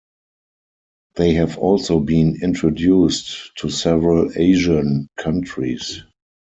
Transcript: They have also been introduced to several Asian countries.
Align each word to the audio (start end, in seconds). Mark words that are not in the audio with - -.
They 1.13 1.33
have 1.35 1.59
also 1.59 1.99
been 1.99 2.39
introduced 2.41 3.55
to 3.57 3.69
several 3.69 4.31
Asian 4.35 5.07
countries. 5.19 6.01